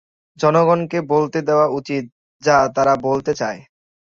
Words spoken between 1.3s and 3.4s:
দেওয়া উচিত যা তারা বলতে